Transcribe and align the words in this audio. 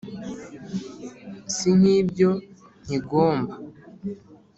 Si 1.55 1.69
nk'ibyo 1.79 2.31
nkigomba 2.83 3.53